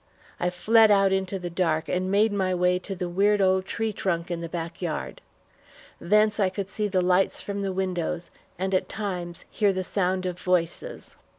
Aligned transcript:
I 0.39 0.49
fled 0.49 0.89
out 0.89 1.11
into 1.13 1.37
the 1.37 1.51
dark 1.51 1.87
and 1.87 2.09
made 2.09 2.33
my 2.33 2.55
way 2.55 2.79
to 2.79 2.95
the 2.95 3.07
weird 3.07 3.39
old 3.39 3.65
tree 3.65 3.93
trunk 3.93 4.31
in 4.31 4.41
the 4.41 4.49
back 4.49 4.81
yard. 4.81 5.21
Thence, 5.99 6.39
I 6.39 6.49
could 6.49 6.69
see 6.69 6.87
the 6.87 7.01
lights 7.03 7.43
from 7.43 7.61
the 7.61 7.71
windows, 7.71 8.31
and 8.57 8.73
at 8.73 8.89
times 8.89 9.45
hear 9.51 9.71
the 9.71 9.83
sound 9.83 10.25
of 10.25 10.39
voices. 10.39 11.15